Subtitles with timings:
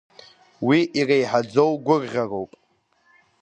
[0.67, 2.51] Уи иреиҳаӡоу гәырӷьароуп!